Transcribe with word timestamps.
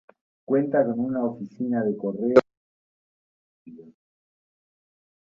Cuenta 0.45 0.83
con 0.83 0.99
una 0.99 1.23
oficina 1.23 1.83
de 1.83 1.95
correos 1.95 2.39
y 3.65 3.69
un 3.69 3.75
cementerio. 3.75 3.93